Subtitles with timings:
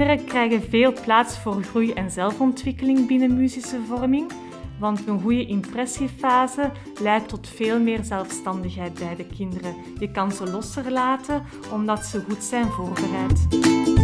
[0.00, 4.30] Kinderen krijgen veel plaats voor groei en zelfontwikkeling binnen muzische vorming,
[4.78, 6.70] want een goede impressiefase
[7.00, 9.74] leidt tot veel meer zelfstandigheid bij de kinderen.
[9.98, 11.42] Je kan ze losser laten
[11.72, 13.99] omdat ze goed zijn voorbereid.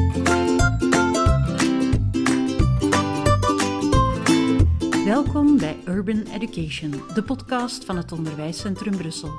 [5.07, 9.33] Welkom bij Urban Education, de podcast van het Onderwijscentrum Brussel.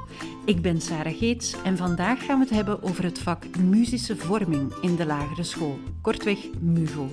[0.45, 4.73] Ik ben Sarah Geets en vandaag gaan we het hebben over het vak muzische vorming
[4.81, 7.09] in de lagere school, kortweg MUVO.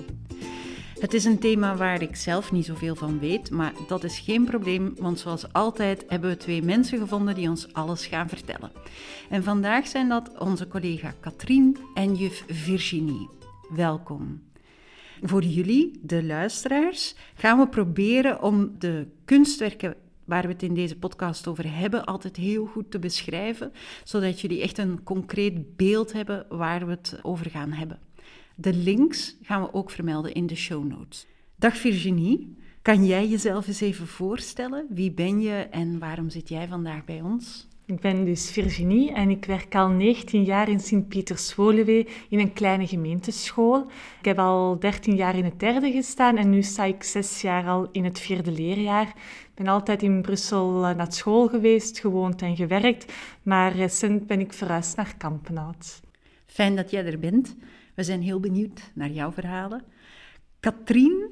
[0.99, 4.45] Het is een thema waar ik zelf niet zoveel van weet, maar dat is geen
[4.45, 8.71] probleem, want zoals altijd hebben we twee mensen gevonden die ons alles gaan vertellen.
[9.29, 13.29] En vandaag zijn dat onze collega Katrien en juf Virginie.
[13.69, 14.41] Welkom.
[15.21, 20.97] Voor jullie, de luisteraars, gaan we proberen om de kunstwerken waar we het in deze
[20.97, 23.71] podcast over hebben, altijd heel goed te beschrijven,
[24.03, 27.99] zodat jullie echt een concreet beeld hebben waar we het over gaan hebben.
[28.55, 31.27] De links gaan we ook vermelden in de show notes.
[31.55, 34.87] Dag Virginie, kan jij jezelf eens even voorstellen?
[34.89, 37.67] Wie ben je en waarom zit jij vandaag bij ons?
[37.87, 42.87] Ik ben dus Virginie en ik werk al 19 jaar in Sint-Pieters-Woluwe in een kleine
[42.87, 43.87] gemeenteschool.
[44.19, 47.67] Ik heb al 13 jaar in het derde gestaan en nu sta ik zes jaar
[47.67, 49.07] al in het vierde leerjaar.
[49.07, 53.13] Ik ben altijd in Brussel eh, naar school geweest, gewoond en gewerkt,
[53.43, 56.01] maar recent ben ik verhuisd naar Kampenhout.
[56.45, 57.55] Fijn dat jij er bent.
[57.95, 59.83] We zijn heel benieuwd naar jouw verhalen.
[60.59, 61.29] Katrien,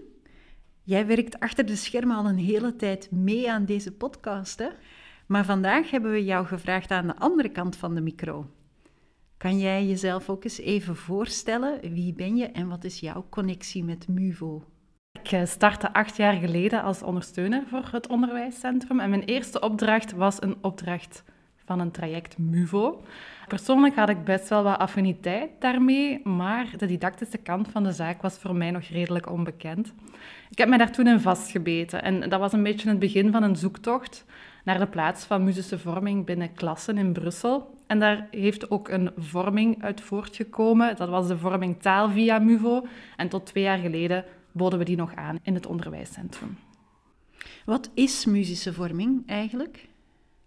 [0.84, 4.68] jij werkt achter de schermen al een hele tijd mee aan deze podcast, hè?
[5.34, 8.46] Maar vandaag hebben we jou gevraagd aan de andere kant van de micro.
[9.38, 11.94] Kan jij jezelf ook eens even voorstellen?
[11.94, 14.64] Wie ben je en wat is jouw connectie met MUVO?
[15.22, 19.00] Ik eh, startte acht jaar geleden als ondersteuner voor het onderwijscentrum.
[19.00, 21.24] En mijn eerste opdracht was een opdracht
[21.66, 23.04] van een traject MUVO.
[23.48, 28.22] Persoonlijk had ik best wel wat affiniteit daarmee, maar de didactische kant van de zaak
[28.22, 29.94] was voor mij nog redelijk onbekend.
[30.50, 33.44] Ik heb mij daar toen in vastgebeten en dat was een beetje het begin van
[33.44, 34.26] een zoektocht
[34.64, 37.78] naar de plaats van muzische vorming binnen klassen in Brussel.
[37.88, 40.96] En daar heeft ook een vorming uit voortgekomen.
[40.96, 42.86] Dat was de vorming taal via MUVO.
[43.16, 46.58] En tot twee jaar geleden boden we die nog aan in het onderwijscentrum.
[47.66, 49.88] Wat is muzische vorming eigenlijk?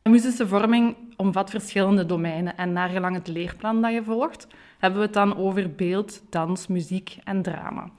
[0.02, 4.46] Muzische vorming omvat verschillende domeinen en naar gelang het leerplan dat je volgt,
[4.78, 7.90] hebben we het dan over beeld, dans, muziek en drama.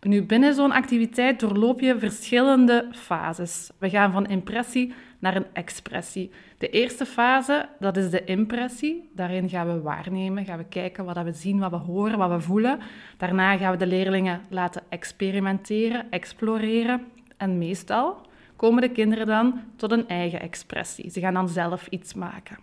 [0.00, 3.70] Nu, binnen zo'n activiteit doorloop je verschillende fases.
[3.78, 6.30] We gaan van impressie naar een expressie.
[6.58, 9.08] De eerste fase, dat is de impressie.
[9.14, 12.40] Daarin gaan we waarnemen, gaan we kijken wat we zien, wat we horen, wat we
[12.40, 12.78] voelen.
[13.16, 17.04] Daarna gaan we de leerlingen laten experimenteren, exploreren.
[17.36, 18.20] En meestal
[18.56, 21.10] komen de kinderen dan tot een eigen expressie.
[21.10, 22.58] Ze gaan dan zelf iets maken.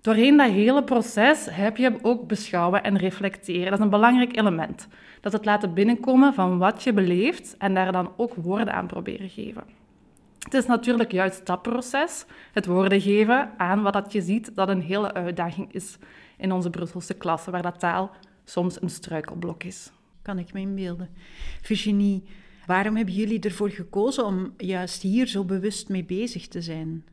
[0.00, 3.64] Doorheen dat hele proces heb je ook beschouwen en reflecteren.
[3.64, 4.88] Dat is een belangrijk element.
[5.20, 9.28] Dat het laten binnenkomen van wat je beleeft en daar dan ook woorden aan proberen
[9.28, 9.77] geven.
[10.38, 14.68] Het is natuurlijk juist dat proces, het woorden geven aan wat dat je ziet, dat
[14.68, 15.98] een hele uitdaging is
[16.36, 18.10] in onze Brusselse klassen, waar dat taal
[18.44, 19.90] soms een struikelblok is.
[20.22, 21.08] Kan ik me inbeelden.
[21.62, 22.22] Virginie,
[22.66, 27.04] waarom hebben jullie ervoor gekozen om juist hier zo bewust mee bezig te zijn?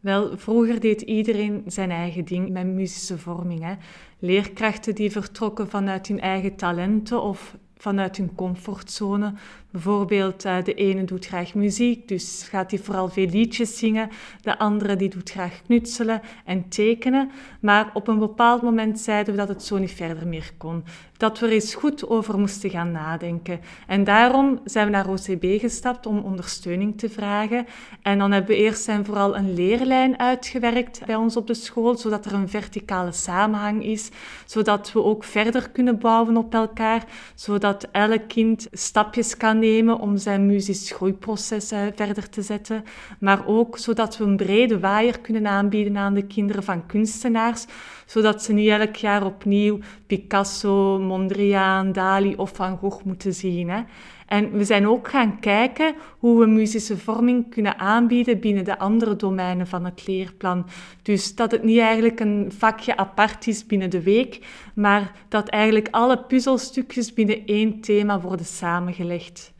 [0.00, 3.62] Wel, vroeger deed iedereen zijn eigen ding met muzische vorming.
[3.62, 3.74] Hè.
[4.18, 9.34] Leerkrachten die vertrokken vanuit hun eigen talenten of vanuit hun comfortzone.
[9.70, 14.08] Bijvoorbeeld, uh, de ene doet graag muziek, dus gaat hij vooral veel liedjes zingen.
[14.40, 17.30] De andere die doet graag knutselen en tekenen.
[17.60, 20.84] Maar op een bepaald moment zeiden we dat het zo niet verder meer kon.
[21.22, 23.60] Dat we er eens goed over moesten gaan nadenken.
[23.86, 27.66] En daarom zijn we naar OCB gestapt om ondersteuning te vragen.
[28.02, 31.96] En dan hebben we eerst en vooral een leerlijn uitgewerkt bij ons op de school,
[31.96, 34.10] zodat er een verticale samenhang is,
[34.46, 40.16] zodat we ook verder kunnen bouwen op elkaar, zodat elk kind stapjes kan nemen om
[40.16, 42.84] zijn muzisch groeiproces verder te zetten,
[43.20, 47.66] maar ook zodat we een brede waaier kunnen aanbieden aan de kinderen van kunstenaars,
[48.12, 53.70] zodat ze niet elk jaar opnieuw Picasso, Mondriaan, Dali of Van Gogh moeten zien.
[53.70, 53.82] Hè.
[54.26, 59.16] En we zijn ook gaan kijken hoe we muzische vorming kunnen aanbieden binnen de andere
[59.16, 60.66] domeinen van het leerplan.
[61.02, 65.88] Dus dat het niet eigenlijk een vakje apart is binnen de week, maar dat eigenlijk
[65.90, 69.52] alle puzzelstukjes binnen één thema worden samengelegd.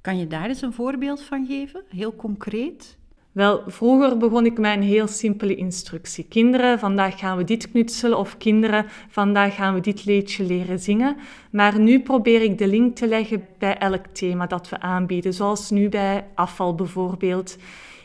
[0.00, 2.98] Kan je daar eens een voorbeeld van geven, heel concreet?
[3.32, 6.26] Wel, vroeger begon ik met een heel simpele instructie.
[6.28, 11.16] Kinderen, vandaag gaan we dit knutselen of kinderen, vandaag gaan we dit liedje leren zingen.
[11.50, 15.70] Maar nu probeer ik de link te leggen bij elk thema dat we aanbieden, zoals
[15.70, 17.56] nu bij afval bijvoorbeeld.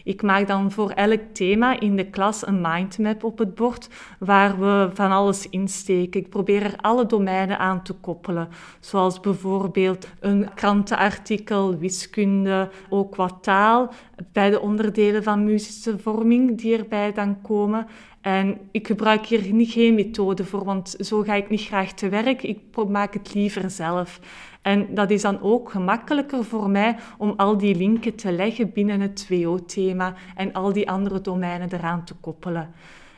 [0.06, 4.60] Ik maak dan voor elk thema in de klas een mindmap op het bord waar
[4.60, 6.20] we van alles insteken.
[6.20, 8.48] Ik probeer er alle domeinen aan te koppelen,
[8.80, 13.94] zoals bijvoorbeeld een krantenartikel, wiskunde, ook wat taal,
[14.32, 17.88] bij de onderdelen van muzische vorming die erbij dan komen.
[18.22, 22.10] En ik gebruik hier niet geen methode voor, want zo ga ik niet graag te
[22.10, 22.44] werk.
[22.44, 24.20] Ik maak het liever zelf.
[24.66, 29.02] En dat is dan ook gemakkelijker voor mij om al die linken te leggen binnen
[29.02, 32.74] het WO-thema en al die andere domeinen eraan te koppelen.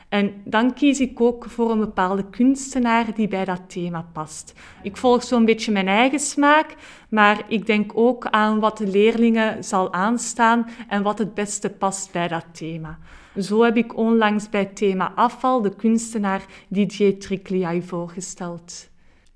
[0.08, 4.54] En dan kies ik ook voor een bepaalde kunstenaar die bij dat thema past.
[4.82, 6.74] Ik volg zo'n beetje mijn eigen smaak,
[7.08, 12.12] maar ik denk ook aan wat de leerlingen zal aanstaan en wat het beste past
[12.12, 12.98] bij dat thema.
[13.38, 18.88] Zo heb ik onlangs bij het thema afval de kunstenaar Didier Tricliai voorgesteld.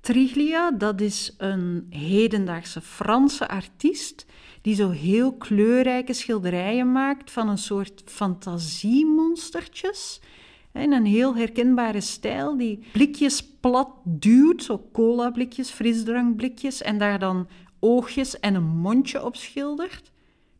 [0.03, 4.25] Triglia, dat is een hedendaagse Franse artiest
[4.61, 10.21] die zo heel kleurrijke schilderijen maakt van een soort fantasiemonstertjes.
[10.73, 17.47] In een heel herkenbare stijl, die blikjes plat duwt, zo cola-blikjes, frisdrankblikjes, en daar dan
[17.79, 20.11] oogjes en een mondje op schildert.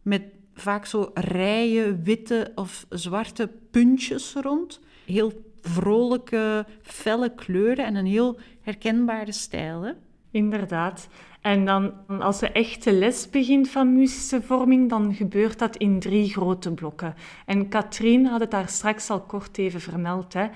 [0.01, 0.23] Met
[0.53, 4.79] vaak zo rijen witte of zwarte puntjes rond.
[5.05, 9.81] Heel vrolijke, felle kleuren en een heel herkenbare stijl.
[9.81, 9.91] Hè?
[10.31, 11.07] Inderdaad.
[11.41, 16.29] En dan, als de echte les begint van muzische vorming, dan gebeurt dat in drie
[16.29, 17.15] grote blokken.
[17.45, 20.33] En Katrien had het daar straks al kort even vermeld.
[20.33, 20.47] Hè.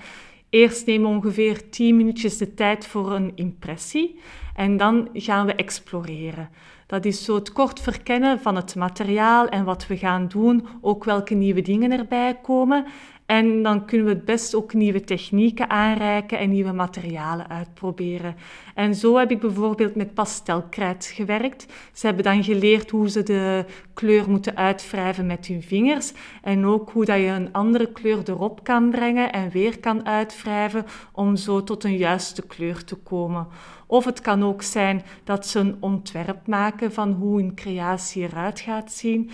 [0.50, 4.20] Eerst nemen we ongeveer 10 minuutjes de tijd voor een impressie
[4.54, 6.50] en dan gaan we exploreren.
[6.86, 11.04] Dat is zo het kort verkennen van het materiaal en wat we gaan doen, ook
[11.04, 12.86] welke nieuwe dingen erbij komen.
[13.28, 18.36] En dan kunnen we het best ook nieuwe technieken aanreiken en nieuwe materialen uitproberen.
[18.74, 21.66] En zo heb ik bijvoorbeeld met pastelkrijt gewerkt.
[21.92, 23.64] Ze hebben dan geleerd hoe ze de
[23.94, 26.12] kleur moeten uitwrijven met hun vingers.
[26.42, 30.84] En ook hoe dat je een andere kleur erop kan brengen en weer kan uitwrijven
[31.12, 33.46] om zo tot een juiste kleur te komen.
[33.86, 38.60] Of het kan ook zijn dat ze een ontwerp maken van hoe hun creatie eruit
[38.60, 39.30] gaat zien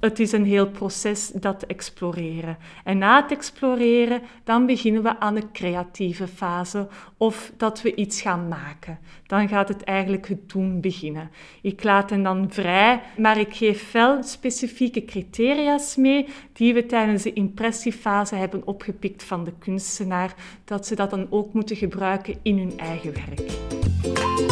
[0.00, 2.56] het is een heel proces dat exploreren.
[2.84, 8.20] En na het exploreren, dan beginnen we aan de creatieve fase of dat we iets
[8.20, 8.98] gaan maken.
[9.26, 11.30] Dan gaat het eigenlijk het doen beginnen.
[11.62, 17.22] Ik laat hen dan vrij, maar ik geef wel specifieke criteria's mee die we tijdens
[17.22, 20.34] de impressiefase hebben opgepikt van de kunstenaar,
[20.64, 24.45] dat ze dat dan ook moeten gebruiken in hun eigen werk.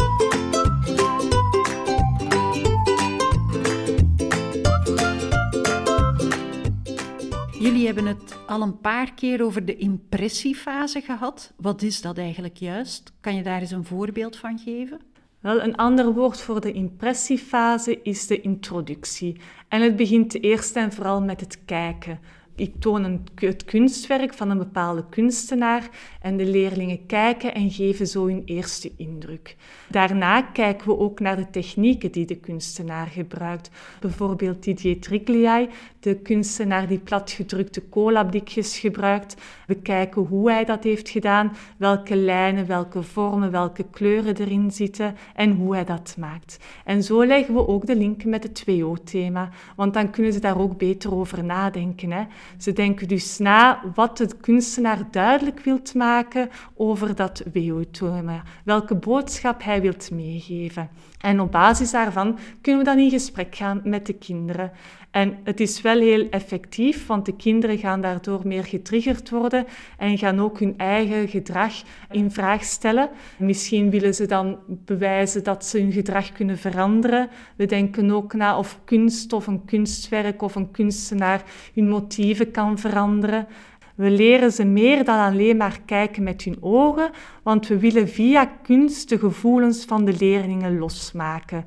[7.65, 11.53] Jullie hebben het al een paar keer over de impressiefase gehad.
[11.55, 13.13] Wat is dat eigenlijk juist?
[13.21, 14.99] Kan je daar eens een voorbeeld van geven?
[15.39, 19.37] Wel, een ander woord voor de impressiefase is de introductie.
[19.67, 22.19] En het begint eerst en vooral met het kijken.
[22.55, 25.89] Ik toon een, het kunstwerk van een bepaalde kunstenaar
[26.21, 29.55] en de leerlingen kijken en geven zo hun eerste indruk.
[29.89, 33.69] Daarna kijken we ook naar de technieken die de kunstenaar gebruikt.
[33.99, 35.69] Bijvoorbeeld Didier Trigliai,
[36.05, 39.35] de kunstenaar die platgedrukte colablikjes gebruikt.
[39.67, 45.15] We kijken hoe hij dat heeft gedaan, welke lijnen, welke vormen, welke kleuren erin zitten
[45.35, 46.57] en hoe hij dat maakt.
[46.83, 50.59] En zo leggen we ook de link met het 2O-thema, want dan kunnen ze daar
[50.59, 52.11] ook beter over nadenken.
[52.11, 52.23] Hè.
[52.57, 59.63] Ze denken dus na wat de kunstenaar duidelijk wilt maken over dat WO-thema, welke boodschap
[59.63, 60.89] hij wilt meegeven.
[61.25, 64.71] En op basis daarvan kunnen we dan in gesprek gaan met de kinderen.
[65.11, 69.65] En het is wel heel effectief, want de kinderen gaan daardoor meer getriggerd worden
[69.97, 71.73] en gaan ook hun eigen gedrag
[72.11, 73.09] in vraag stellen.
[73.37, 77.29] Misschien willen ze dan bewijzen dat ze hun gedrag kunnen veranderen.
[77.55, 82.77] We denken ook na of kunst of een kunstwerk of een kunstenaar hun motieven kan
[82.77, 83.47] veranderen.
[83.95, 87.09] We leren ze meer dan alleen maar kijken met hun ogen,
[87.43, 91.65] want we willen via kunst de gevoelens van de leerlingen losmaken.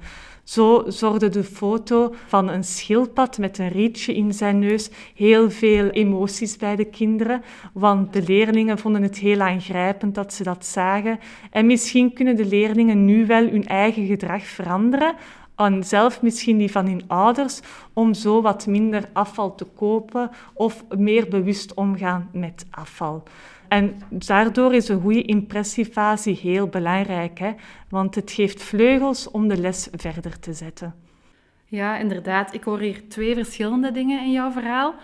[0.49, 5.88] Zo zorgde de foto van een schildpad met een rietje in zijn neus heel veel
[5.88, 7.42] emoties bij de kinderen,
[7.73, 11.18] want de leerlingen vonden het heel aangrijpend dat ze dat zagen.
[11.50, 15.14] En misschien kunnen de leerlingen nu wel hun eigen gedrag veranderen,
[15.59, 17.61] en zelf misschien die van hun ouders,
[17.93, 23.23] om zo wat minder afval te kopen of meer bewust omgaan met afval.
[23.69, 27.53] En daardoor is een goede impressiefase heel belangrijk, hè?
[27.88, 30.95] want het geeft vleugels om de les verder te zetten.
[31.65, 32.55] Ja, inderdaad.
[32.55, 34.95] Ik hoor hier twee verschillende dingen in jouw verhaal.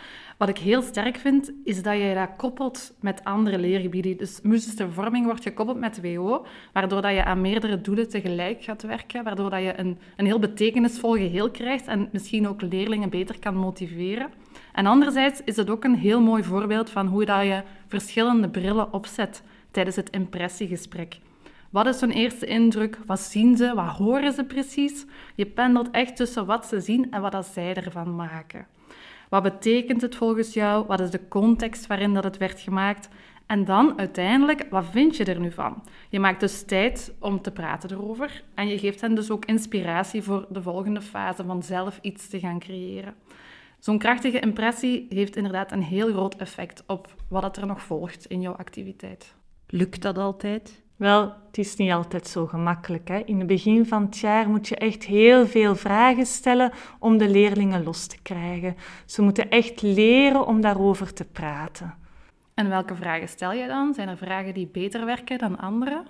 [0.45, 4.17] Wat ik heel sterk vind, is dat je dat koppelt met andere leergebieden.
[4.17, 8.83] Dus muzische vorming wordt gekoppeld met WO, waardoor dat je aan meerdere doelen tegelijk gaat
[8.83, 13.39] werken, waardoor dat je een, een heel betekenisvol geheel krijgt en misschien ook leerlingen beter
[13.39, 14.31] kan motiveren.
[14.73, 18.93] En anderzijds is het ook een heel mooi voorbeeld van hoe dat je verschillende brillen
[18.93, 21.19] opzet tijdens het impressiegesprek.
[21.71, 22.99] Wat is hun eerste indruk?
[23.07, 23.75] Wat zien ze?
[23.75, 25.07] Wat horen ze precies?
[25.35, 28.67] Je pendelt echt tussen wat ze zien en wat dat zij ervan maken.
[29.29, 30.87] Wat betekent het volgens jou?
[30.87, 33.09] Wat is de context waarin dat het werd gemaakt?
[33.47, 35.83] En dan uiteindelijk, wat vind je er nu van?
[36.09, 40.23] Je maakt dus tijd om te praten erover en je geeft hen dus ook inspiratie
[40.23, 43.15] voor de volgende fase van zelf iets te gaan creëren.
[43.79, 48.41] Zo'n krachtige impressie heeft inderdaad een heel groot effect op wat er nog volgt in
[48.41, 49.35] jouw activiteit.
[49.67, 50.84] Lukt dat altijd?
[50.97, 53.09] Wel, het is niet altijd zo gemakkelijk.
[53.09, 53.19] Hè?
[53.19, 57.29] In het begin van het jaar moet je echt heel veel vragen stellen om de
[57.29, 58.77] leerlingen los te krijgen.
[59.07, 61.95] Ze moeten echt leren om daarover te praten.
[62.55, 63.95] En welke vragen stel je dan?
[63.95, 66.03] Zijn er vragen die beter werken dan andere?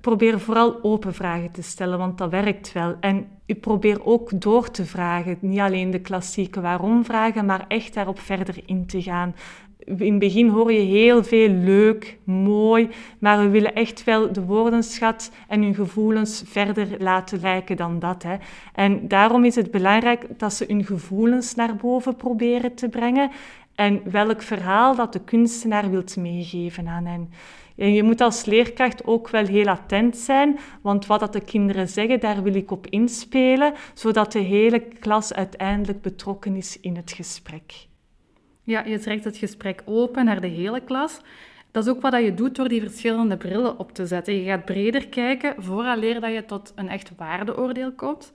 [0.00, 2.96] Probeer vooral open vragen te stellen, want dat werkt wel.
[3.00, 5.38] En u probeer ook door te vragen.
[5.40, 9.34] Niet alleen de klassieke waarom-vragen, maar echt daarop verder in te gaan.
[9.84, 14.44] In het begin hoor je heel veel leuk, mooi, maar we willen echt wel de
[14.44, 18.22] woordenschat en hun gevoelens verder laten lijken dan dat.
[18.22, 18.36] Hè.
[18.74, 23.30] En daarom is het belangrijk dat ze hun gevoelens naar boven proberen te brengen
[23.74, 27.30] en welk verhaal dat de kunstenaar wilt meegeven aan hen.
[27.76, 31.88] En je moet als leerkracht ook wel heel attent zijn, want wat dat de kinderen
[31.88, 37.12] zeggen, daar wil ik op inspelen, zodat de hele klas uiteindelijk betrokken is in het
[37.12, 37.90] gesprek.
[38.64, 41.20] Ja, je trekt het gesprek open naar de hele klas.
[41.70, 44.34] Dat is ook wat je doet door die verschillende brillen op te zetten.
[44.34, 48.32] Je gaat breder kijken vooraleer dat je tot een echt waardeoordeel komt.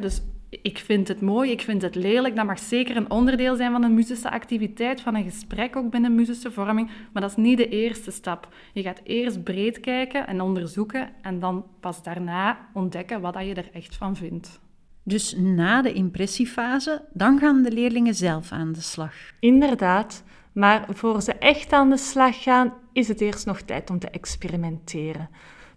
[0.00, 2.36] dus ik vind het mooi, ik vind het lelijk.
[2.36, 6.14] Dat mag zeker een onderdeel zijn van een muzische activiteit, van een gesprek ook binnen
[6.14, 6.90] muzische vorming.
[7.12, 8.48] Maar dat is niet de eerste stap.
[8.72, 13.70] Je gaat eerst breed kijken en onderzoeken en dan pas daarna ontdekken wat je er
[13.72, 14.60] echt van vindt.
[15.08, 19.14] Dus na de impressiefase, dan gaan de leerlingen zelf aan de slag.
[19.40, 20.22] Inderdaad,
[20.52, 24.10] maar voor ze echt aan de slag gaan, is het eerst nog tijd om te
[24.10, 25.28] experimenteren.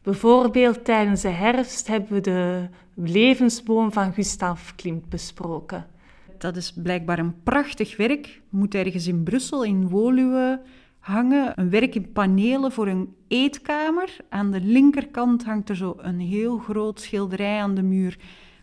[0.02, 5.88] Bijvoorbeeld tijdens de herfst hebben we de levensboom van Gustav Klimt besproken.
[6.38, 8.42] Dat is blijkbaar een prachtig werk.
[8.50, 10.62] Moet ergens in Brussel, in Woluwe,
[11.00, 11.54] hangen.
[11.56, 14.16] Een werk in panelen voor een eetkamer.
[14.30, 18.18] Aan de linkerkant hangt er zo een heel groot schilderij aan de muur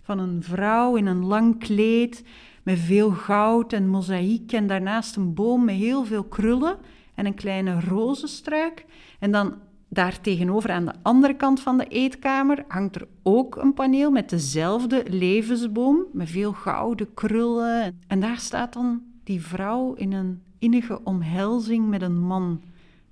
[0.08, 2.24] van een vrouw in een lang kleed
[2.62, 6.76] met veel goud en mozaïek en daarnaast een boom met heel veel krullen
[7.14, 8.84] en een kleine rozenstruik.
[9.18, 9.54] En dan
[9.88, 14.30] daar tegenover aan de andere kant van de eetkamer hangt er ook een paneel met
[14.30, 18.00] dezelfde levensboom met veel gouden krullen.
[18.06, 22.62] En daar staat dan die vrouw in een innige omhelzing met een man.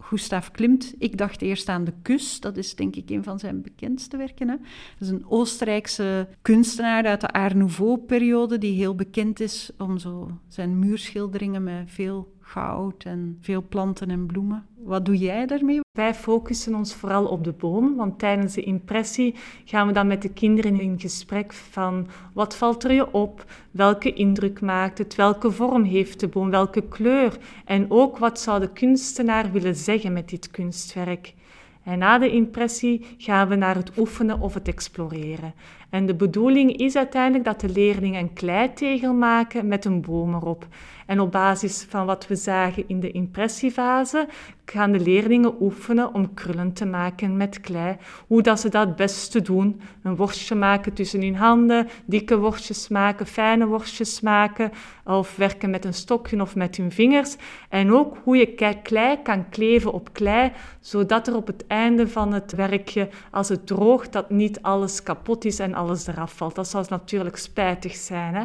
[0.09, 3.63] Gustav Klimt, ik dacht eerst aan De Kus, dat is denk ik een van zijn
[3.63, 4.49] bekendste werken.
[4.49, 4.57] Hè?
[4.99, 10.31] Dat is een Oostenrijkse kunstenaar uit de Art Nouveau-periode, die heel bekend is om zo
[10.49, 14.67] zijn muurschilderingen met veel goud en veel planten en bloemen.
[14.77, 15.81] Wat doe jij daarmee?
[15.93, 19.35] Wij focussen ons vooral op de boom, want tijdens de impressie
[19.65, 24.13] gaan we dan met de kinderen in gesprek van wat valt er je op, welke
[24.13, 28.73] indruk maakt het, welke vorm heeft de boom, welke kleur en ook wat zou de
[28.73, 31.35] kunstenaar willen zeggen met dit kunstwerk.
[31.83, 35.55] En na de impressie gaan we naar het oefenen of het exploreren.
[35.91, 40.67] En de bedoeling is uiteindelijk dat de leerlingen een kleitegel maken met een boom erop.
[41.07, 44.29] En op basis van wat we zagen in de impressiefase,
[44.65, 47.97] gaan de leerlingen oefenen om krullen te maken met klei.
[48.27, 49.81] Hoe dat ze dat beste doen.
[50.03, 54.71] Een worstje maken tussen hun handen, dikke worstjes maken, fijne worstjes maken,
[55.05, 57.37] of werken met een stokje of met hun vingers.
[57.69, 62.33] En ook hoe je klei kan kleven op klei, zodat er op het einde van
[62.33, 66.55] het werkje, als het droogt, dat niet alles kapot is en alles eraf valt.
[66.55, 68.35] Dat zou natuurlijk spijtig zijn.
[68.35, 68.45] Hè?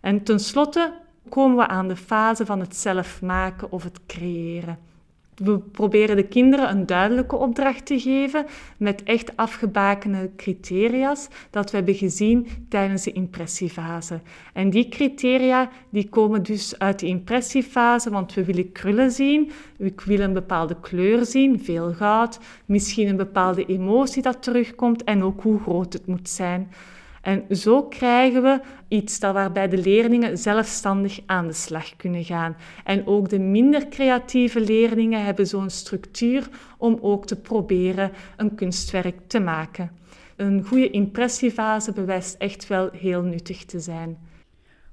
[0.00, 0.92] En tenslotte
[1.28, 4.78] komen we aan de fase van het zelf maken of het creëren.
[5.34, 8.46] We proberen de kinderen een duidelijke opdracht te geven
[8.76, 14.20] met echt afgebakende criteria's dat we hebben gezien tijdens de impressiefase.
[14.52, 19.92] En die criteria die komen dus uit de impressiefase, want we willen krullen zien, we
[20.04, 25.42] willen een bepaalde kleur zien, veel goud, misschien een bepaalde emotie dat terugkomt en ook
[25.42, 26.70] hoe groot het moet zijn.
[27.22, 32.56] En zo krijgen we iets dat waarbij de leerlingen zelfstandig aan de slag kunnen gaan.
[32.84, 36.48] En ook de minder creatieve leerlingen hebben zo'n structuur
[36.78, 39.90] om ook te proberen een kunstwerk te maken.
[40.36, 44.18] Een goede impressiefase bewijst echt wel heel nuttig te zijn.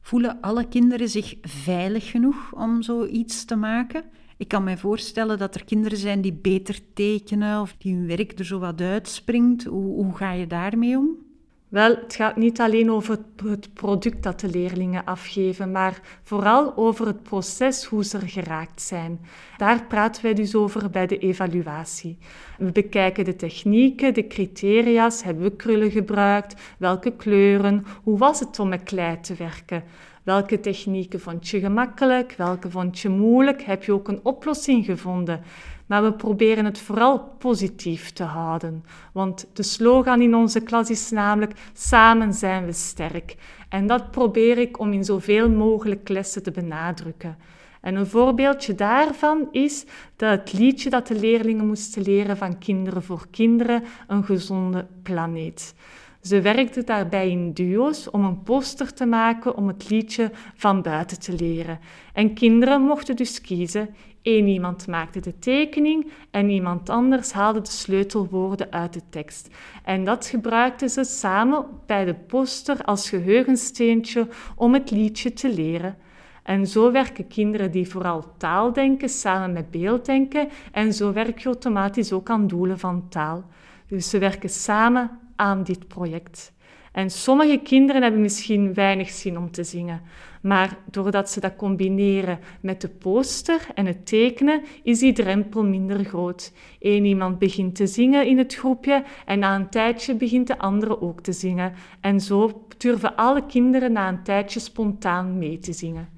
[0.02, 4.04] Voelen alle kinderen zich veilig genoeg om zoiets te maken?
[4.38, 8.40] Ik kan me voorstellen dat er kinderen zijn die beter tekenen of die hun werk
[8.40, 9.64] er zo wat uitspringt.
[9.64, 11.29] Hoe, hoe ga je daarmee om?
[11.70, 17.08] Wel, het gaat niet alleen over het product dat de leerlingen afgeven, maar vooral over
[17.08, 19.20] het proces hoe ze er geraakt zijn.
[19.58, 22.18] Daar praten wij dus over bij de evaluatie.
[22.58, 28.60] We bekijken de technieken, de criteria's, hebben we krullen gebruikt, welke kleuren, hoe was het
[28.60, 29.84] om met klei te werken.
[30.24, 35.42] Welke technieken vond je gemakkelijk, welke vond je moeilijk, heb je ook een oplossing gevonden?
[35.90, 38.84] Maar we proberen het vooral positief te houden.
[39.14, 43.36] Want de slogan in onze klas is namelijk: Samen zijn we sterk.
[43.70, 47.38] En dat probeer ik om in zoveel mogelijk lessen te benadrukken.
[47.82, 53.04] En een voorbeeldje daarvan is dat het liedje dat de leerlingen moesten leren van Kinderen
[53.04, 55.74] voor Kinderen, Een gezonde planeet.
[56.22, 61.20] Ze werkten daarbij in duo's om een poster te maken om het liedje van buiten
[61.20, 61.80] te leren.
[62.14, 63.96] En kinderen mochten dus kiezen.
[64.24, 69.50] Eén iemand maakte de tekening en iemand anders haalde de sleutelwoorden uit de tekst.
[69.84, 75.98] En dat gebruikten ze samen bij de poster als geheugensteentje om het liedje te leren.
[76.44, 81.46] En zo werken kinderen die vooral taal denken samen met beelddenken en zo werk je
[81.46, 83.44] automatisch ook aan doelen van taal.
[83.88, 86.54] Dus ze werken samen aan dit project.
[86.92, 90.02] En sommige kinderen hebben misschien weinig zin om te zingen,
[90.42, 96.04] maar doordat ze dat combineren met de poster en het tekenen, is die drempel minder
[96.04, 96.54] groot.
[96.80, 101.02] Eén iemand begint te zingen in het groepje en na een tijdje begint de andere
[101.02, 101.74] ook te zingen.
[102.02, 106.10] En zo durven alle kinderen na een tijdje spontaan mee te zingen.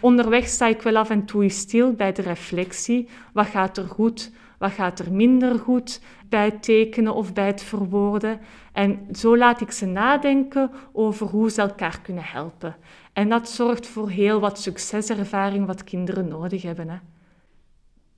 [0.00, 3.08] Onderweg sta ik wel af en toe stil bij de reflectie.
[3.32, 4.32] Wat gaat er goed?
[4.58, 8.40] Wat gaat er minder goed bij het tekenen of bij het verwoorden?
[8.72, 12.76] En zo laat ik ze nadenken over hoe ze elkaar kunnen helpen.
[13.12, 16.88] En dat zorgt voor heel wat succeservaring wat kinderen nodig hebben.
[16.88, 16.98] Hè.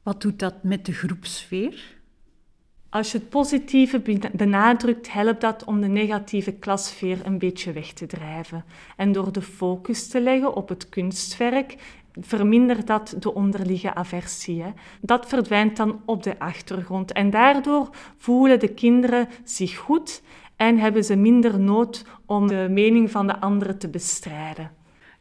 [0.02, 1.98] Wat doet dat met de groepsfeer?
[2.90, 8.06] Als je het positieve benadrukt, helpt dat om de negatieve klasfeer een beetje weg te
[8.06, 8.64] drijven.
[8.96, 11.76] En door de focus te leggen op het kunstwerk,
[12.20, 14.62] vermindert dat de onderliggende aversie.
[14.62, 14.70] Hè.
[15.00, 17.12] Dat verdwijnt dan op de achtergrond.
[17.12, 20.22] En daardoor voelen de kinderen zich goed
[20.56, 24.70] en hebben ze minder nood om de mening van de anderen te bestrijden.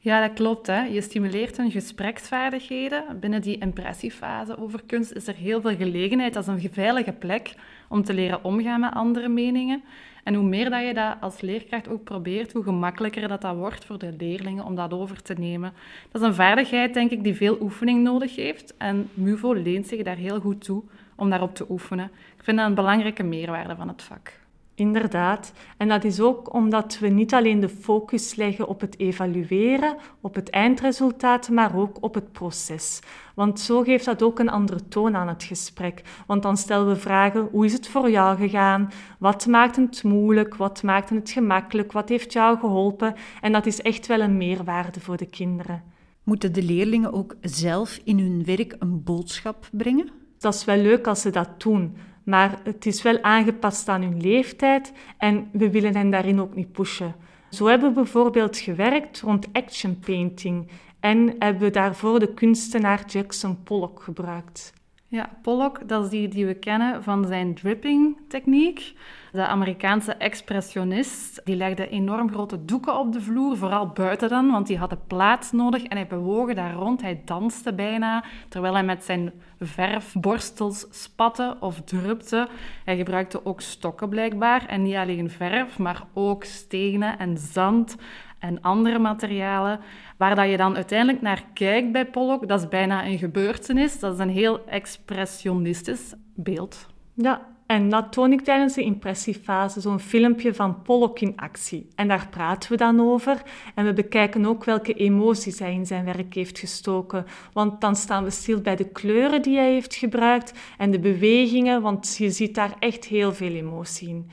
[0.02, 0.67] Ja, dat klopt.
[0.67, 0.82] Hè.
[0.82, 3.19] Je stimuleert hun gespreksvaardigheden.
[3.19, 6.36] Binnen die impressiefase over kunst is er heel veel gelegenheid.
[6.36, 7.54] Is een veilige plek
[7.89, 9.84] om te leren omgaan met andere meningen.
[10.23, 13.86] En hoe meer dat je dat als leerkracht ook probeert, hoe gemakkelijker dat, dat wordt
[13.86, 15.73] voor de leerlingen om dat over te nemen.
[16.12, 18.77] Dat is een vaardigheid, denk ik, die veel oefening nodig heeft.
[18.77, 20.84] En MUVO leent zich daar heel goed toe
[21.15, 22.12] om daarop te oefenen.
[22.38, 24.38] Ik vind dat een belangrijke meerwaarde van het vak.
[24.80, 25.52] Inderdaad.
[25.78, 30.36] En dat is ook omdat we niet alleen de focus leggen op het evalueren, op
[30.36, 33.00] het eindresultaat, maar ook op het proces.
[33.36, 36.02] Want zo geeft dat ook een andere toon aan het gesprek.
[36.28, 38.92] Want dan stellen we vragen: hoe is het voor jou gegaan?
[39.18, 40.56] Wat maakt het moeilijk?
[40.56, 41.92] Wat maakt het gemakkelijk?
[41.92, 43.15] Wat heeft jou geholpen?
[43.42, 45.84] En dat is echt wel een meerwaarde voor de kinderen.
[46.24, 50.10] Moeten de leerlingen ook zelf in hun werk een boodschap brengen?
[50.38, 51.96] Dat is wel leuk als ze dat doen.
[52.30, 56.72] Maar het is wel aangepast aan hun leeftijd en we willen hen daarin ook niet
[56.72, 57.15] pushen.
[57.50, 60.68] Zo hebben we bijvoorbeeld gewerkt rond action painting
[61.00, 64.74] en hebben we daarvoor de kunstenaar Jackson Pollock gebruikt.
[65.12, 68.93] Ja, Pollock, dat is die die we kennen van zijn dripping-techniek.
[69.32, 74.67] De Amerikaanse expressionist, die legde enorm grote doeken op de vloer, vooral buiten dan, want
[74.67, 77.02] die hadden plaats nodig en hij bewoog daar rond.
[77.02, 82.48] Hij danste bijna, terwijl hij met zijn verfborstels spatte of drupte.
[82.86, 87.95] Hij gebruikte ook stokken blijkbaar, en niet alleen verf, maar ook stenen en zand
[88.39, 89.80] en andere materialen.
[90.17, 93.99] Waar dat je dan uiteindelijk naar kijkt bij Pollock, dat is bijna een gebeurtenis.
[93.99, 96.88] Dat is een heel expressionistisch beeld.
[97.13, 101.88] Ja, en dat toon ik tijdens de impressiefase, zo'n filmpje van Pollock in actie.
[101.95, 103.41] En daar praten we dan over.
[103.75, 107.25] En we bekijken ook welke emoties hij in zijn werk heeft gestoken.
[107.54, 111.82] Want dan staan we stil bij de kleuren die hij heeft gebruikt en de bewegingen,
[111.82, 114.30] want je ziet daar echt heel veel emotie in.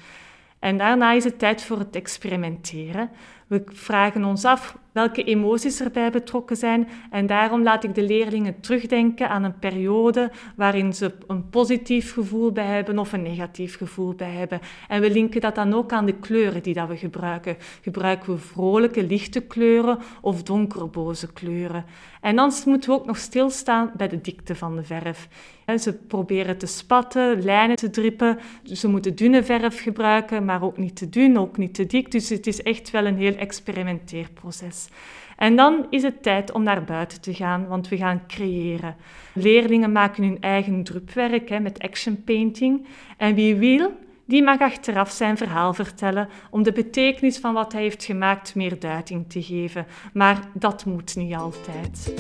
[0.59, 3.11] En daarna is het tijd voor het experimenteren.
[3.47, 8.61] We vragen ons af welke emoties erbij betrokken zijn en daarom laat ik de leerlingen
[8.61, 14.15] terugdenken aan een periode waarin ze een positief gevoel bij hebben of een negatief gevoel
[14.15, 14.61] bij hebben.
[14.89, 17.57] En we linken dat dan ook aan de kleuren die dat we gebruiken.
[17.83, 21.85] Gebruiken we vrolijke, lichte kleuren of donkere, boze kleuren?
[22.21, 25.29] En dan moeten we ook nog stilstaan bij de dikte van de verf.
[25.79, 28.39] Ze proberen te spatten, lijnen te drippen.
[28.63, 32.11] Ze moeten dunne verf gebruiken, maar ook niet te dun, ook niet te dik.
[32.11, 34.86] Dus het is echt wel een heel experimenteerproces.
[35.37, 38.97] En dan is het tijd om naar buiten te gaan, want we gaan creëren.
[39.33, 42.87] Leerlingen maken hun eigen drupwerk hè, met action painting.
[43.17, 43.93] En wie wil,
[44.25, 48.79] die mag achteraf zijn verhaal vertellen om de betekenis van wat hij heeft gemaakt meer
[48.79, 49.87] duiding te geven.
[50.13, 52.15] Maar dat moet niet altijd.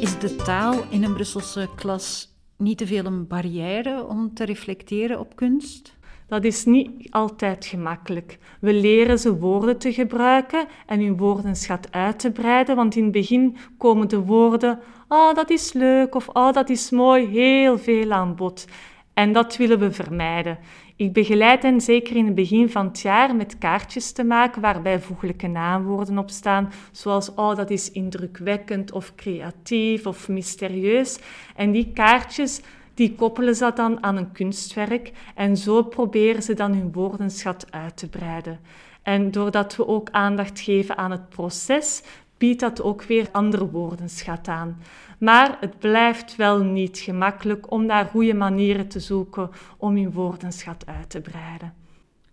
[0.00, 5.20] Is de taal in een Brusselse klas niet te veel een barrière om te reflecteren
[5.20, 5.96] op kunst?
[6.26, 8.38] Dat is niet altijd gemakkelijk.
[8.60, 13.12] We leren ze woorden te gebruiken en hun woordenschat uit te breiden, want in het
[13.12, 18.12] begin komen de woorden oh, dat is leuk of oh, dat is mooi heel veel
[18.12, 18.66] aan bod.
[19.14, 20.58] En dat willen we vermijden.
[20.96, 25.00] Ik begeleid hen zeker in het begin van het jaar met kaartjes te maken waarbij
[25.00, 31.18] voeglijke naamwoorden op staan, zoals oh, dat is indrukwekkend of creatief of mysterieus.
[31.56, 32.60] En die kaartjes
[32.94, 37.96] die koppelen ze dan aan een kunstwerk en zo proberen ze dan hun woordenschat uit
[37.96, 38.60] te breiden.
[39.02, 42.02] En doordat we ook aandacht geven aan het proces,
[42.38, 44.78] biedt dat ook weer andere woordenschat aan.
[45.24, 50.86] Maar het blijft wel niet gemakkelijk om naar goede manieren te zoeken om hun woordenschat
[50.86, 51.74] uit te breiden.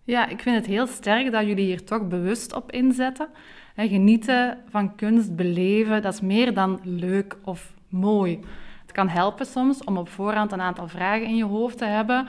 [0.04, 3.28] Ja, ik vind het heel sterk dat jullie hier toch bewust op inzetten.
[3.76, 8.40] genieten van kunst, beleven, dat is meer dan leuk of mooi.
[8.82, 12.28] Het kan helpen soms om op voorhand een aantal vragen in je hoofd te hebben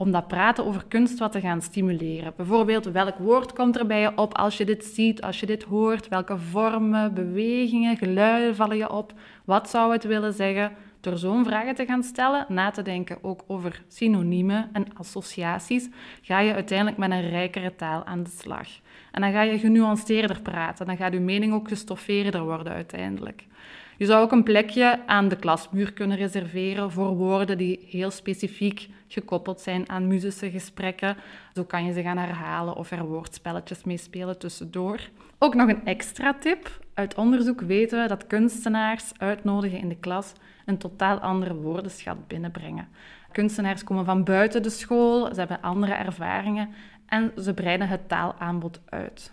[0.00, 2.32] om dat praten over kunst wat te gaan stimuleren.
[2.36, 5.62] Bijvoorbeeld, welk woord komt er bij je op als je dit ziet, als je dit
[5.62, 6.08] hoort?
[6.08, 9.12] Welke vormen, bewegingen, geluiden vallen je op?
[9.44, 10.72] Wat zou het willen zeggen?
[11.00, 15.88] Door zo'n vragen te gaan stellen, na te denken ook over synoniemen en associaties,
[16.22, 18.68] ga je uiteindelijk met een rijkere taal aan de slag.
[19.12, 23.46] En dan ga je genuanceerder praten, dan gaat je mening ook gestoffeerder worden uiteindelijk.
[24.00, 28.88] Je zou ook een plekje aan de klasmuur kunnen reserveren voor woorden die heel specifiek
[29.08, 31.16] gekoppeld zijn aan muzische gesprekken.
[31.54, 35.00] Zo kan je ze gaan herhalen of er woordspelletjes mee spelen tussendoor.
[35.38, 36.84] Ook nog een extra tip.
[36.94, 40.32] Uit onderzoek weten we dat kunstenaars uitnodigen in de klas
[40.66, 42.88] een totaal andere woordenschat binnenbrengen.
[43.32, 46.74] Kunstenaars komen van buiten de school, ze hebben andere ervaringen
[47.06, 49.32] en ze breiden het taalaanbod uit.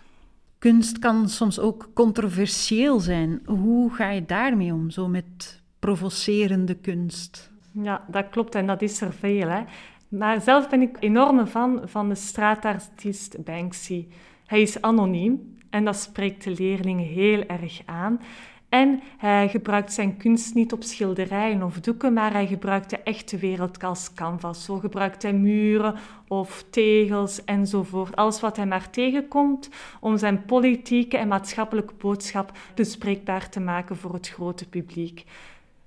[0.58, 3.42] Kunst kan soms ook controversieel zijn.
[3.44, 7.50] Hoe ga je daarmee om, zo met provocerende kunst?
[7.72, 9.48] Ja, dat klopt en dat is er veel.
[9.48, 9.62] Hè.
[10.08, 14.06] Maar zelf ben ik enorm fan van de straatartiest Banksy.
[14.46, 18.20] Hij is anoniem en dat spreekt de leerlingen heel erg aan.
[18.68, 23.36] En hij gebruikt zijn kunst niet op schilderijen of doeken, maar hij gebruikt de echte
[23.36, 24.64] wereld als canvas.
[24.64, 25.94] Zo gebruikt hij muren
[26.28, 28.16] of tegels enzovoort.
[28.16, 29.68] Alles wat hij maar tegenkomt
[30.00, 35.24] om zijn politieke en maatschappelijke boodschap bespreekbaar te maken voor het grote publiek.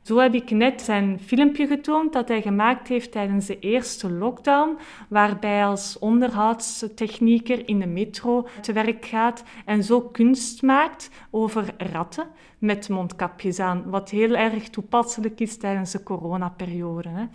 [0.01, 4.77] Zo heb ik net zijn filmpje getoond dat hij gemaakt heeft tijdens de eerste lockdown,
[5.07, 11.73] waarbij hij als onderhoudstechnieker in de metro te werk gaat en zo kunst maakt over
[11.77, 17.09] ratten met mondkapjes aan, wat heel erg toepasselijk is tijdens de coronaperiode.
[17.09, 17.25] Hè.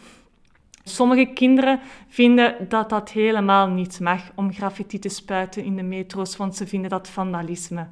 [0.84, 6.36] Sommige kinderen vinden dat dat helemaal niet mag om graffiti te spuiten in de metro's,
[6.36, 7.86] want ze vinden dat vandalisme.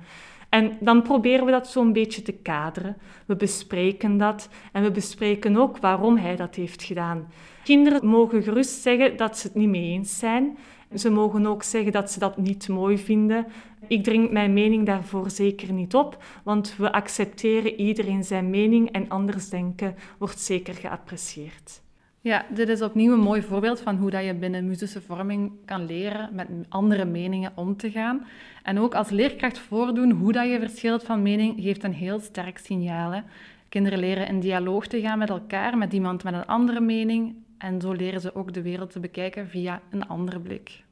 [0.54, 2.96] En dan proberen we dat zo'n beetje te kaderen.
[3.26, 7.28] We bespreken dat en we bespreken ook waarom hij dat heeft gedaan.
[7.64, 10.58] Kinderen mogen gerust zeggen dat ze het niet mee eens zijn.
[10.94, 13.46] Ze mogen ook zeggen dat ze dat niet mooi vinden.
[13.88, 19.08] Ik drink mijn mening daarvoor zeker niet op, want we accepteren iedereen zijn mening en
[19.08, 21.82] anders denken wordt zeker geapprecieerd.
[22.24, 25.86] Ja, dit is opnieuw een mooi voorbeeld van hoe dat je binnen muzische vorming kan
[25.86, 28.26] leren met andere meningen om te gaan.
[28.62, 32.58] En ook als leerkracht voordoen hoe dat je verschilt van mening geeft een heel sterk
[32.58, 33.10] signaal.
[33.10, 33.20] Hè.
[33.68, 37.34] Kinderen leren in dialoog te gaan met elkaar, met iemand met een andere mening.
[37.58, 40.84] En zo leren ze ook de wereld te bekijken via een andere blik.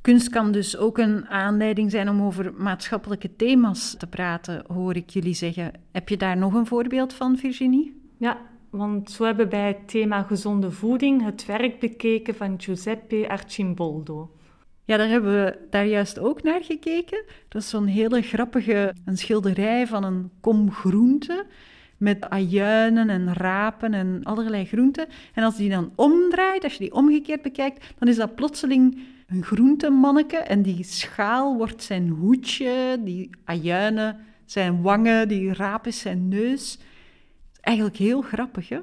[0.00, 5.10] Kunst kan dus ook een aanleiding zijn om over maatschappelijke thema's te praten, hoor ik
[5.10, 5.72] jullie zeggen.
[5.92, 8.02] Heb je daar nog een voorbeeld van, Virginie?
[8.18, 8.38] Ja,
[8.76, 14.30] want zo hebben bij het thema gezonde voeding het werk bekeken van Giuseppe Arcimboldo.
[14.84, 17.24] Ja, daar hebben we daar juist ook naar gekeken.
[17.48, 21.46] Dat is zo'n hele grappige een schilderij van een kom groente
[21.96, 25.06] met ajuinen en rapen en allerlei groenten.
[25.34, 29.42] En als die dan omdraait, als je die omgekeerd bekijkt, dan is dat plotseling een
[29.42, 36.28] groentemanneke en die schaal wordt zijn hoedje, die ajuinen zijn wangen, die raap is zijn
[36.28, 36.78] neus.
[37.64, 38.78] Eigenlijk heel grappig, hè?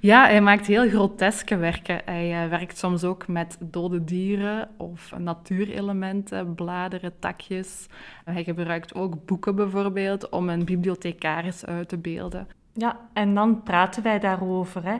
[0.00, 2.00] Ja, hij maakt heel groteske werken.
[2.04, 7.86] Hij uh, werkt soms ook met dode dieren of natuurelementen, bladeren, takjes.
[8.24, 12.48] Hij gebruikt ook boeken bijvoorbeeld om een bibliothecaris uit te beelden.
[12.72, 14.84] Ja, en dan praten wij daarover.
[14.84, 14.96] Hè.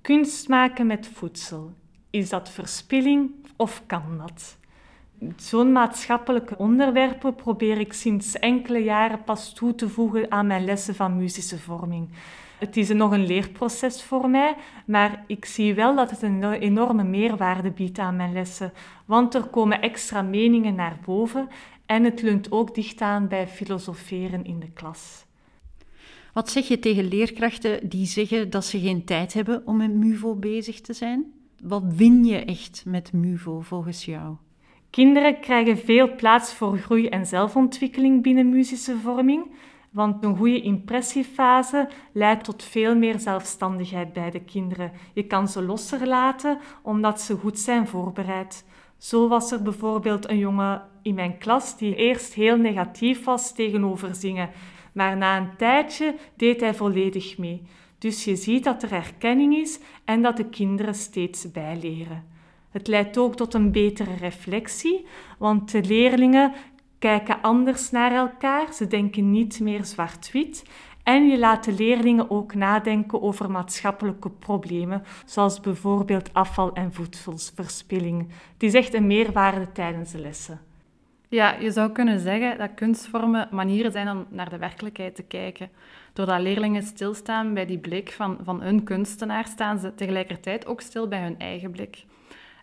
[0.00, 1.72] Kunst maken met voedsel.
[2.10, 4.58] Is dat verspilling of kan dat?
[5.36, 10.94] zo'n maatschappelijke onderwerpen probeer ik sinds enkele jaren pas toe te voegen aan mijn lessen
[10.94, 12.08] van muzische vorming.
[12.60, 17.04] Het is nog een leerproces voor mij, maar ik zie wel dat het een enorme
[17.04, 18.72] meerwaarde biedt aan mijn lessen,
[19.04, 21.48] want er komen extra meningen naar boven
[21.86, 25.24] en het leunt ook dicht aan bij filosoferen in de klas.
[26.32, 30.34] Wat zeg je tegen leerkrachten die zeggen dat ze geen tijd hebben om met MUVO
[30.34, 31.32] bezig te zijn?
[31.62, 34.36] Wat win je echt met MUVO volgens jou?
[34.90, 39.50] Kinderen krijgen veel plaats voor groei en zelfontwikkeling binnen muzische vorming,
[39.90, 44.92] want een goede impressiefase leidt tot veel meer zelfstandigheid bij de kinderen.
[45.14, 48.64] Je kan ze losser laten omdat ze goed zijn voorbereid.
[48.98, 54.14] Zo was er bijvoorbeeld een jongen in mijn klas die eerst heel negatief was tegenover
[54.14, 54.50] zingen,
[54.92, 57.62] maar na een tijdje deed hij volledig mee.
[57.98, 62.24] Dus je ziet dat er erkenning is en dat de kinderen steeds bijleren.
[62.70, 65.06] Het leidt ook tot een betere reflectie,
[65.38, 66.52] want de leerlingen
[67.00, 70.64] kijken anders naar elkaar, ze denken niet meer zwart-wit.
[71.02, 78.28] En je laat de leerlingen ook nadenken over maatschappelijke problemen, zoals bijvoorbeeld afval- en voedselverspilling.
[78.52, 80.60] Het is echt een meerwaarde tijdens de lessen.
[81.28, 85.70] Ja, je zou kunnen zeggen dat kunstvormen manieren zijn om naar de werkelijkheid te kijken.
[86.12, 91.08] Doordat leerlingen stilstaan bij die blik van, van hun kunstenaar, staan ze tegelijkertijd ook stil
[91.08, 92.04] bij hun eigen blik.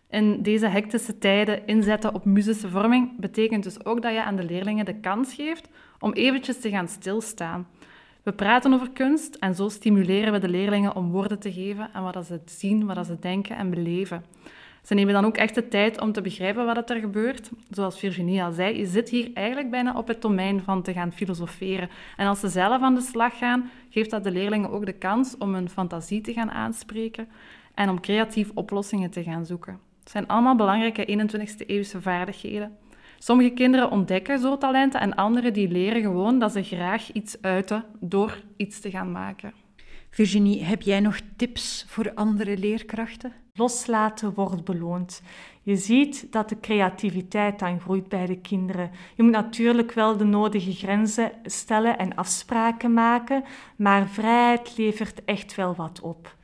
[0.09, 4.43] In deze hectische tijden inzetten op muzische vorming betekent dus ook dat je aan de
[4.43, 7.67] leerlingen de kans geeft om eventjes te gaan stilstaan.
[8.23, 12.03] We praten over kunst en zo stimuleren we de leerlingen om woorden te geven aan
[12.03, 14.23] wat ze zien, wat ze denken en beleven.
[14.83, 17.49] Ze nemen dan ook echt de tijd om te begrijpen wat er gebeurt.
[17.69, 21.13] Zoals Virginie al zei, je zit hier eigenlijk bijna op het domein van te gaan
[21.13, 21.89] filosoferen.
[22.17, 25.37] En als ze zelf aan de slag gaan, geeft dat de leerlingen ook de kans
[25.37, 27.27] om hun fantasie te gaan aanspreken
[27.73, 29.86] en om creatief oplossingen te gaan zoeken.
[30.07, 32.77] Het zijn allemaal belangrijke 21e eeuwse vaardigheden.
[33.19, 37.83] Sommige kinderen ontdekken zo talenten en anderen die leren gewoon dat ze graag iets uiten
[37.99, 39.53] door iets te gaan maken.
[40.09, 43.33] Virginie, heb jij nog tips voor andere leerkrachten?
[43.53, 45.21] Loslaten wordt beloond.
[45.63, 48.91] Je ziet dat de creativiteit dan groeit bij de kinderen.
[49.15, 53.43] Je moet natuurlijk wel de nodige grenzen stellen en afspraken maken,
[53.75, 56.35] maar vrijheid levert echt wel wat op.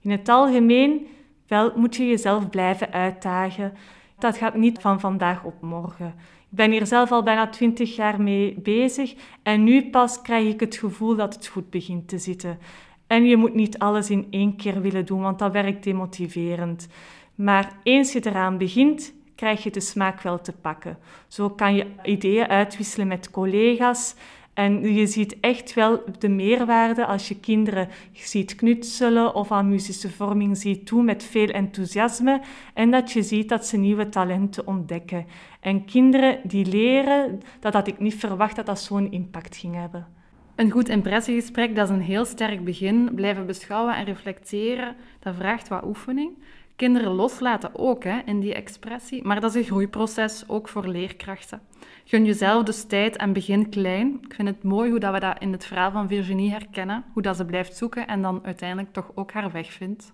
[0.00, 1.06] In het algemeen
[1.46, 3.72] wel moet je jezelf blijven uitdagen.
[4.18, 6.14] Dat gaat niet van vandaag op morgen.
[6.50, 10.60] Ik ben hier zelf al bijna twintig jaar mee bezig en nu pas krijg ik
[10.60, 12.58] het gevoel dat het goed begint te zitten.
[13.06, 16.88] En je moet niet alles in één keer willen doen, want dat werkt demotiverend.
[17.34, 20.98] Maar eens je eraan begint, krijg je de smaak wel te pakken.
[21.28, 24.14] Zo kan je ideeën uitwisselen met collega's
[24.54, 30.10] en je ziet echt wel de meerwaarde als je kinderen ziet knutselen of aan muzische
[30.10, 32.40] vorming ziet doen met veel enthousiasme
[32.74, 35.26] en dat je ziet dat ze nieuwe talenten ontdekken.
[35.60, 40.06] En kinderen die leren, dat had ik niet verwacht dat dat zo'n impact ging hebben.
[40.54, 43.10] Een goed impressiegesprek, dat is een heel sterk begin.
[43.14, 46.30] Blijven beschouwen en reflecteren, dat vraagt wat oefening.
[46.76, 51.60] Kinderen loslaten ook hè, in die expressie, maar dat is een groeiproces, ook voor leerkrachten.
[52.06, 54.18] Gun jezelf dus tijd en begin klein.
[54.22, 57.22] Ik vind het mooi hoe dat we dat in het verhaal van Virginie herkennen, hoe
[57.22, 60.12] dat ze blijft zoeken en dan uiteindelijk toch ook haar weg vindt.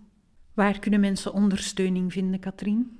[0.55, 2.99] Waar kunnen mensen ondersteuning vinden, Katrien?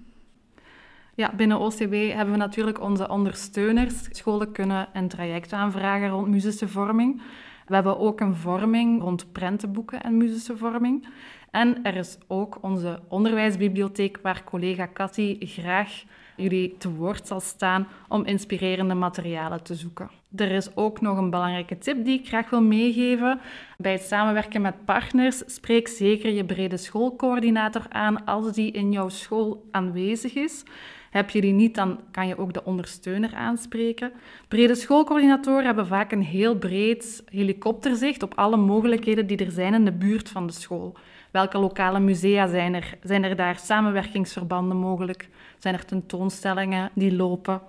[1.15, 4.09] Ja, binnen OCW hebben we natuurlijk onze ondersteuners.
[4.11, 7.23] Scholen kunnen een traject aanvragen rond muzische vorming.
[7.67, 11.09] We hebben ook een vorming rond prentenboeken en muzische vorming.
[11.51, 16.03] En er is ook onze onderwijsbibliotheek, waar collega Cathy graag
[16.37, 20.11] jullie te woord zal staan om inspirerende materialen te zoeken.
[20.37, 23.41] Er is ook nog een belangrijke tip die ik graag wil meegeven.
[23.79, 29.09] Bij het samenwerken met partners, spreek zeker je brede schoolcoördinator aan als die in jouw
[29.09, 30.65] school aanwezig is.
[31.11, 34.13] Heb je die niet, dan kan je ook de ondersteuner aanspreken.
[34.49, 39.85] Brede schoolcoördinatoren hebben vaak een heel breed helikopterzicht op alle mogelijkheden die er zijn in
[39.85, 40.97] de buurt van de school.
[41.31, 42.99] Welke lokale musea zijn er?
[43.03, 45.29] Zijn er daar samenwerkingsverbanden mogelijk?
[45.59, 47.61] Zijn er tentoonstellingen die lopen?